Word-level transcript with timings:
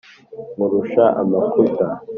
nkurusha 0.53 1.03
amakuta, 1.21 1.87